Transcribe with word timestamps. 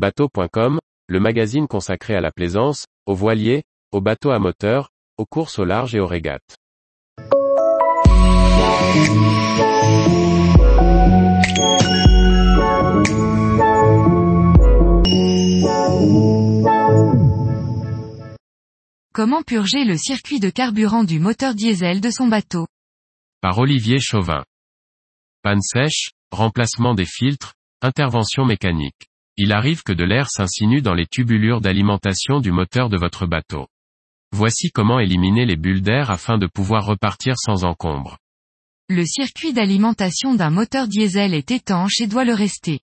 Bateau.com, 0.00 0.78
le 1.08 1.20
magazine 1.20 1.68
consacré 1.68 2.14
à 2.14 2.22
la 2.22 2.30
plaisance, 2.30 2.86
aux 3.04 3.14
voiliers, 3.14 3.64
aux 3.92 4.00
bateaux 4.00 4.30
à 4.30 4.38
moteur, 4.38 4.88
aux 5.18 5.26
courses 5.26 5.58
au 5.58 5.66
large 5.66 5.94
et 5.94 6.00
aux 6.00 6.06
régates. 6.06 6.56
Comment 19.12 19.42
purger 19.42 19.84
le 19.84 19.98
circuit 19.98 20.40
de 20.40 20.48
carburant 20.48 21.04
du 21.04 21.20
moteur 21.20 21.54
diesel 21.54 22.00
de 22.00 22.10
son 22.10 22.26
bateau? 22.26 22.66
Par 23.42 23.58
Olivier 23.58 24.00
Chauvin. 24.00 24.46
Panne 25.42 25.60
sèche, 25.60 26.12
remplacement 26.30 26.94
des 26.94 27.04
filtres, 27.04 27.52
intervention 27.82 28.46
mécanique. 28.46 29.09
Il 29.42 29.52
arrive 29.52 29.82
que 29.82 29.94
de 29.94 30.04
l'air 30.04 30.28
s'insinue 30.28 30.82
dans 30.82 30.92
les 30.92 31.06
tubulures 31.06 31.62
d'alimentation 31.62 32.40
du 32.40 32.52
moteur 32.52 32.90
de 32.90 32.98
votre 32.98 33.24
bateau. 33.24 33.68
Voici 34.32 34.70
comment 34.70 35.00
éliminer 35.00 35.46
les 35.46 35.56
bulles 35.56 35.80
d'air 35.80 36.10
afin 36.10 36.36
de 36.36 36.46
pouvoir 36.46 36.84
repartir 36.84 37.36
sans 37.38 37.64
encombre. 37.64 38.18
Le 38.90 39.06
circuit 39.06 39.54
d'alimentation 39.54 40.34
d'un 40.34 40.50
moteur 40.50 40.88
diesel 40.88 41.32
est 41.32 41.52
étanche 41.52 42.02
et 42.02 42.06
doit 42.06 42.26
le 42.26 42.34
rester. 42.34 42.80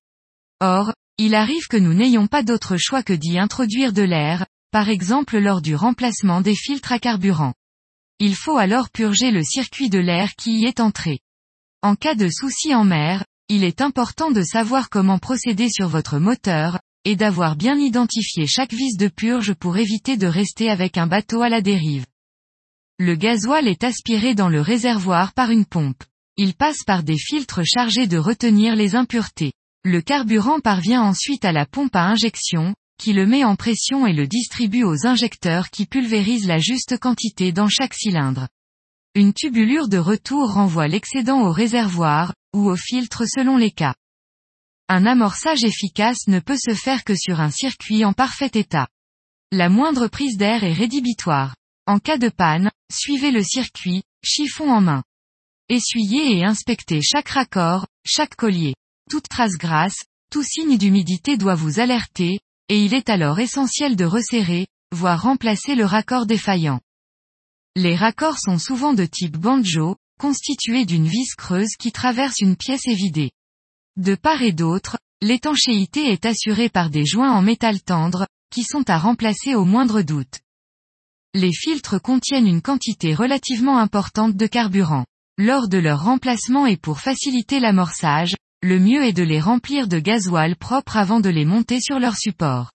Or, 0.60 0.96
il 1.20 1.36
arrive 1.36 1.68
que 1.68 1.78
nous 1.78 1.94
n'ayons 1.94 2.26
pas 2.26 2.42
d'autre 2.42 2.76
choix 2.76 3.04
que 3.04 3.14
d'y 3.14 3.38
introduire 3.38 3.94
de 3.94 4.02
l'air, 4.02 4.48
par 4.72 4.90
exemple 4.90 5.38
lors 5.38 5.62
du 5.62 5.76
remplacement 5.76 6.42
des 6.42 6.56
filtres 6.56 6.92
à 6.92 6.98
carburant. 6.98 7.54
Il 8.18 8.34
faut 8.34 8.58
alors 8.58 8.90
purger 8.90 9.30
le 9.30 9.44
circuit 9.44 9.92
de 9.92 10.00
l'air 10.00 10.34
qui 10.34 10.62
y 10.62 10.66
est 10.66 10.80
entré. 10.80 11.20
En 11.84 11.94
cas 11.94 12.16
de 12.16 12.30
souci 12.30 12.74
en 12.74 12.84
mer, 12.84 13.26
il 13.50 13.64
est 13.64 13.82
important 13.82 14.32
de 14.32 14.42
savoir 14.42 14.90
comment 14.90 15.20
procéder 15.20 15.70
sur 15.70 15.88
votre 15.88 16.20
moteur, 16.20 16.80
et 17.06 17.16
d'avoir 17.16 17.56
bien 17.56 17.78
identifié 17.78 18.46
chaque 18.48 18.74
vis 18.74 18.98
de 18.98 19.08
purge 19.08 19.54
pour 19.54 19.78
éviter 19.78 20.18
de 20.18 20.28
rester 20.28 20.70
avec 20.70 20.98
un 20.98 21.08
bateau 21.08 21.42
à 21.42 21.50
la 21.50 21.62
dérive. 21.62 22.06
Le 23.00 23.16
gasoil 23.16 23.68
est 23.68 23.84
aspiré 23.84 24.36
dans 24.36 24.50
le 24.50 24.60
réservoir 24.60 25.34
par 25.34 25.52
une 25.52 25.66
pompe. 25.66 26.04
Il 26.36 26.54
passe 26.54 26.84
par 26.84 27.04
des 27.04 27.18
filtres 27.18 27.62
chargés 27.64 28.08
de 28.08 28.18
retenir 28.18 28.76
les 28.76 28.96
impuretés. 28.96 29.54
Le 29.86 30.02
carburant 30.02 30.60
parvient 30.60 31.02
ensuite 31.02 31.46
à 31.46 31.54
la 31.54 31.66
pompe 31.66 31.96
à 31.96 32.04
injection, 32.04 32.76
qui 33.00 33.14
le 33.14 33.26
met 33.26 33.46
en 33.46 33.56
pression 33.56 34.06
et 34.06 34.14
le 34.14 34.28
distribue 34.28 34.84
aux 34.84 35.08
injecteurs 35.08 35.70
qui 35.70 35.86
pulvérisent 35.86 36.48
la 36.48 36.58
juste 36.58 36.98
quantité 36.98 37.52
dans 37.52 37.70
chaque 37.70 37.94
cylindre. 37.94 38.48
Une 39.16 39.34
tubulure 39.34 39.88
de 39.88 39.98
retour 39.98 40.54
renvoie 40.54 40.88
l'excédent 40.88 41.42
au 41.42 41.52
réservoir, 41.52 42.34
ou 42.54 42.70
au 42.70 42.76
filtre 42.76 43.26
selon 43.26 43.58
les 43.58 43.72
cas. 43.72 43.96
Un 44.90 45.06
amorçage 45.06 45.64
efficace 45.64 46.28
ne 46.28 46.40
peut 46.40 46.58
se 46.58 46.74
faire 46.74 47.04
que 47.04 47.16
sur 47.16 47.42
un 47.42 47.52
circuit 47.52 48.06
en 48.06 48.14
parfait 48.14 48.52
état. 48.54 48.88
La 49.52 49.70
moindre 49.70 50.08
prise 50.08 50.38
d'air 50.38 50.64
est 50.64 50.74
rédhibitoire. 50.74 51.56
En 51.86 52.00
cas 52.00 52.18
de 52.18 52.30
panne, 52.30 52.72
suivez 52.92 53.32
le 53.32 53.44
circuit, 53.44 54.04
chiffon 54.24 54.70
en 54.70 54.82
main. 54.82 55.04
Essuyez 55.70 56.38
et 56.38 56.46
inspectez 56.46 57.02
chaque 57.02 57.30
raccord, 57.30 57.88
chaque 58.06 58.36
collier. 58.36 58.76
Toute 59.10 59.28
trace 59.28 59.58
grasse, 59.58 60.06
tout 60.30 60.44
signe 60.44 60.78
d'humidité 60.78 61.38
doit 61.38 61.56
vous 61.56 61.80
alerter, 61.80 62.40
et 62.70 62.84
il 62.84 62.94
est 62.94 63.10
alors 63.10 63.40
essentiel 63.40 63.96
de 63.96 64.06
resserrer, 64.06 64.68
voire 64.92 65.22
remplacer 65.22 65.76
le 65.76 65.86
raccord 65.86 66.26
défaillant. 66.26 66.82
Les 67.76 67.96
raccords 67.96 68.40
sont 68.40 68.58
souvent 68.58 68.94
de 68.94 69.06
type 69.06 69.38
banjo, 69.38 69.98
constitués 70.18 70.86
d'une 70.86 71.08
vis 71.08 71.36
creuse 71.38 71.76
qui 71.80 71.92
traverse 71.92 72.40
une 72.40 72.56
pièce 72.56 72.88
évidée. 72.88 73.32
De 73.96 74.16
part 74.16 74.42
et 74.42 74.52
d'autre, 74.52 74.98
l'étanchéité 75.22 76.12
est 76.12 76.26
assurée 76.26 76.70
par 76.70 76.90
des 76.90 77.06
joints 77.06 77.32
en 77.32 77.42
métal 77.42 77.82
tendre, 77.82 78.28
qui 78.52 78.64
sont 78.64 78.90
à 78.90 78.98
remplacer 78.98 79.56
au 79.56 79.66
moindre 79.66 80.02
doute. 80.02 80.40
Les 81.34 81.54
filtres 81.54 82.02
contiennent 82.02 82.48
une 82.48 82.62
quantité 82.62 83.14
relativement 83.14 83.78
importante 83.78 84.36
de 84.36 84.48
carburant. 84.48 85.06
Lors 85.38 85.68
de 85.68 85.78
leur 85.78 86.04
remplacement 86.04 86.66
et 86.66 86.78
pour 86.78 87.00
faciliter 87.00 87.60
l'amorçage, 87.60 88.36
le 88.64 88.80
mieux 88.80 89.04
est 89.04 89.14
de 89.14 89.24
les 89.24 89.40
remplir 89.40 89.88
de 89.88 90.00
gasoil 90.00 90.56
propre 90.56 90.98
avant 90.98 91.20
de 91.20 91.30
les 91.30 91.46
monter 91.46 91.80
sur 91.80 92.00
leur 92.00 92.16
support. 92.16 92.72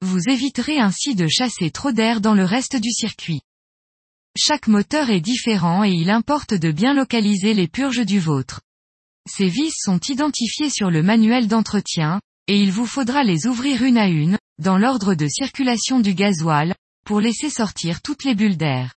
Vous 0.00 0.28
éviterez 0.28 0.80
ainsi 0.80 1.14
de 1.14 1.28
chasser 1.28 1.70
trop 1.70 1.92
d'air 1.92 2.20
dans 2.20 2.34
le 2.34 2.44
reste 2.44 2.74
du 2.74 2.90
circuit. 2.90 3.42
Chaque 4.36 4.66
moteur 4.66 5.10
est 5.10 5.20
différent 5.20 5.84
et 5.84 5.90
il 5.90 6.10
importe 6.10 6.54
de 6.54 6.72
bien 6.72 6.94
localiser 6.94 7.52
les 7.52 7.68
purges 7.68 8.06
du 8.06 8.18
vôtre. 8.18 8.62
Ces 9.28 9.48
vis 9.48 9.72
sont 9.76 10.00
identifiées 10.08 10.70
sur 10.70 10.90
le 10.90 11.02
manuel 11.02 11.48
d'entretien, 11.48 12.20
et 12.48 12.58
il 12.58 12.72
vous 12.72 12.86
faudra 12.86 13.24
les 13.24 13.46
ouvrir 13.46 13.82
une 13.82 13.98
à 13.98 14.08
une, 14.08 14.38
dans 14.58 14.78
l'ordre 14.78 15.14
de 15.14 15.28
circulation 15.28 16.00
du 16.00 16.14
gasoil, 16.14 16.74
pour 17.04 17.20
laisser 17.20 17.50
sortir 17.50 18.00
toutes 18.00 18.24
les 18.24 18.34
bulles 18.34 18.56
d'air. 18.56 18.94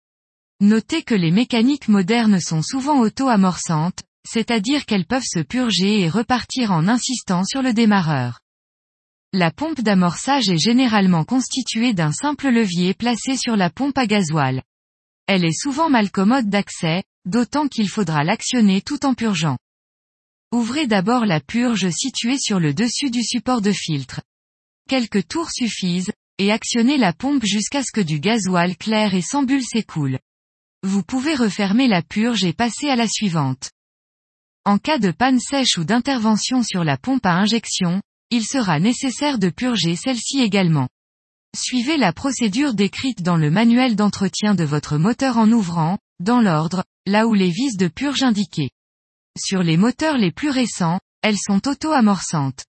Notez 0.62 1.02
que 1.02 1.16
les 1.16 1.32
mécaniques 1.32 1.88
modernes 1.88 2.40
sont 2.40 2.62
souvent 2.62 3.00
auto-amorçantes, 3.00 4.04
c'est-à-dire 4.26 4.86
qu'elles 4.86 5.08
peuvent 5.08 5.26
se 5.26 5.40
purger 5.40 6.02
et 6.02 6.10
repartir 6.10 6.72
en 6.72 6.88
insistant 6.88 7.44
sur 7.44 7.62
le 7.62 7.74
démarreur. 7.74 8.40
La 9.34 9.50
pompe 9.50 9.82
d'amorçage 9.82 10.48
est 10.50 10.64
généralement 10.64 11.26
constituée 11.26 11.94
d'un 11.94 12.12
simple 12.12 12.50
levier 12.50 12.94
placé 12.94 13.36
sur 13.36 13.58
la 13.58 13.72
pompe 13.72 13.98
à 13.98 14.06
gasoil. 14.06 14.62
Elle 15.28 15.46
est 15.46 15.58
souvent 15.58 15.90
mal 15.90 16.12
commode 16.12 16.50
d'accès, 16.50 17.04
d'autant 17.26 17.68
qu'il 17.68 17.90
faudra 17.90 18.24
l'actionner 18.24 18.82
tout 18.82 19.06
en 19.06 19.14
purgeant. 19.14 19.58
Ouvrez 20.52 20.86
d'abord 20.86 21.26
la 21.26 21.40
purge 21.40 21.90
située 21.90 22.38
sur 22.38 22.60
le 22.60 22.74
dessus 22.74 23.10
du 23.10 23.24
support 23.24 23.62
de 23.62 23.72
filtre. 23.72 24.22
Quelques 24.88 25.28
tours 25.28 25.50
suffisent, 25.50 26.12
et 26.38 26.52
actionnez 26.52 26.98
la 26.98 27.14
pompe 27.14 27.46
jusqu'à 27.46 27.84
ce 27.84 27.92
que 27.92 28.02
du 28.02 28.20
gasoil 28.20 28.76
clair 28.76 29.14
et 29.14 29.22
sans 29.22 29.44
bulle 29.44 29.64
s'écoule. 29.64 30.20
Vous 30.84 31.04
pouvez 31.04 31.36
refermer 31.36 31.88
la 31.88 32.02
purge 32.02 32.44
et 32.44 32.54
passer 32.54 32.90
à 32.90 32.96
la 32.96 33.08
suivante. 33.08 33.72
En 34.66 34.78
cas 34.78 34.98
de 34.98 35.12
panne 35.12 35.40
sèche 35.40 35.78
ou 35.78 35.84
d'intervention 35.84 36.64
sur 36.64 36.84
la 36.84 36.98
pompe 36.98 37.26
à 37.26 37.34
injection, 37.34 38.02
il 38.30 38.46
sera 38.46 38.80
nécessaire 38.80 39.38
de 39.38 39.50
purger 39.50 39.96
celle-ci 39.96 40.42
également. 40.42 40.90
Suivez 41.56 41.98
la 41.98 42.14
procédure 42.14 42.74
décrite 42.74 43.22
dans 43.22 43.38
le 43.38 43.52
manuel 43.52 43.96
d'entretien 43.96 44.56
de 44.56 44.64
votre 44.64 44.98
moteur 44.98 45.38
en 45.38 45.52
ouvrant, 45.52 46.00
dans 46.20 46.42
l'ordre, 46.42 46.84
là 47.06 47.28
où 47.28 47.36
les 47.36 47.52
vis 47.52 47.78
de 47.78 47.88
purge 47.88 48.24
indiquées. 48.24 48.72
Sur 49.40 49.62
les 49.62 49.78
moteurs 49.78 50.18
les 50.18 50.32
plus 50.32 50.50
récents, 50.50 51.00
elles 51.22 51.38
sont 51.38 51.68
auto-amorçantes. 51.68 52.66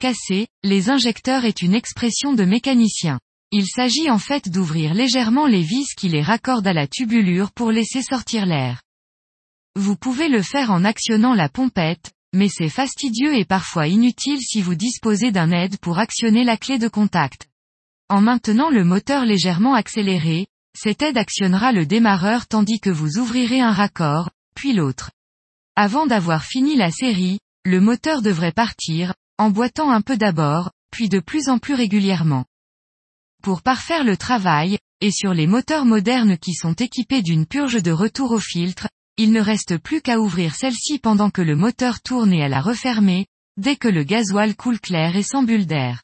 Casser, 0.00 0.48
les 0.64 0.90
injecteurs 0.90 1.44
est 1.44 1.62
une 1.62 1.74
expression 1.74 2.32
de 2.32 2.44
mécanicien. 2.44 3.20
Il 3.52 3.66
s'agit 3.66 4.10
en 4.10 4.18
fait 4.18 4.48
d'ouvrir 4.48 4.92
légèrement 4.92 5.46
les 5.46 5.62
vis 5.62 5.94
qui 5.96 6.08
les 6.08 6.22
raccordent 6.22 6.66
à 6.66 6.72
la 6.72 6.88
tubulure 6.88 7.52
pour 7.52 7.70
laisser 7.70 8.02
sortir 8.02 8.44
l'air. 8.44 8.82
Vous 9.76 9.96
pouvez 9.96 10.28
le 10.28 10.42
faire 10.42 10.72
en 10.72 10.84
actionnant 10.84 11.34
la 11.34 11.48
pompette, 11.48 12.12
mais 12.34 12.48
c'est 12.48 12.68
fastidieux 12.68 13.36
et 13.36 13.44
parfois 13.44 13.86
inutile 13.86 14.40
si 14.40 14.62
vous 14.62 14.74
disposez 14.74 15.30
d'un 15.30 15.52
aide 15.52 15.78
pour 15.78 16.00
actionner 16.00 16.42
la 16.42 16.56
clé 16.56 16.78
de 16.78 16.88
contact. 16.88 17.48
En 18.10 18.20
maintenant 18.20 18.68
le 18.68 18.84
moteur 18.84 19.24
légèrement 19.24 19.74
accéléré, 19.74 20.46
cette 20.78 21.02
aide 21.02 21.16
actionnera 21.16 21.72
le 21.72 21.86
démarreur 21.86 22.46
tandis 22.46 22.78
que 22.78 22.90
vous 22.90 23.18
ouvrirez 23.18 23.60
un 23.60 23.72
raccord, 23.72 24.30
puis 24.54 24.74
l'autre. 24.74 25.10
Avant 25.76 26.06
d'avoir 26.06 26.44
fini 26.44 26.76
la 26.76 26.90
série, 26.90 27.38
le 27.64 27.80
moteur 27.80 28.20
devrait 28.20 28.52
partir, 28.52 29.14
emboîtant 29.38 29.90
un 29.90 30.02
peu 30.02 30.16
d'abord, 30.16 30.70
puis 30.90 31.08
de 31.08 31.18
plus 31.18 31.48
en 31.48 31.58
plus 31.58 31.74
régulièrement. 31.74 32.44
Pour 33.42 33.62
parfaire 33.62 34.04
le 34.04 34.16
travail, 34.16 34.78
et 35.00 35.10
sur 35.10 35.34
les 35.34 35.46
moteurs 35.46 35.84
modernes 35.84 36.38
qui 36.38 36.54
sont 36.54 36.74
équipés 36.74 37.22
d'une 37.22 37.46
purge 37.46 37.82
de 37.82 37.90
retour 37.90 38.32
au 38.32 38.38
filtre, 38.38 38.88
il 39.16 39.32
ne 39.32 39.40
reste 39.40 39.78
plus 39.78 40.00
qu'à 40.00 40.20
ouvrir 40.20 40.54
celle-ci 40.54 40.98
pendant 40.98 41.30
que 41.30 41.42
le 41.42 41.56
moteur 41.56 42.00
tourne 42.00 42.32
et 42.32 42.44
à 42.44 42.48
la 42.48 42.60
refermer, 42.60 43.26
dès 43.56 43.76
que 43.76 43.88
le 43.88 44.04
gasoil 44.04 44.54
coule 44.56 44.80
clair 44.80 45.16
et 45.16 45.22
sans 45.22 45.42
bulle 45.42 45.66
d'air. 45.66 46.03